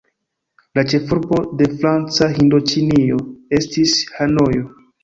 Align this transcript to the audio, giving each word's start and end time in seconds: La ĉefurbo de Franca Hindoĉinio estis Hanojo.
La 0.79 0.83
ĉefurbo 0.93 1.39
de 1.61 1.67
Franca 1.75 2.31
Hindoĉinio 2.41 3.23
estis 3.61 3.99
Hanojo. 4.19 4.69